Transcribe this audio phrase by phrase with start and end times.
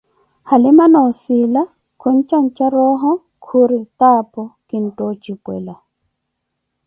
[0.49, 1.61] Halima noo ossila
[1.99, 3.11] khuntjantja roho,
[3.45, 5.73] khuri taapoh kinttha ontjipwela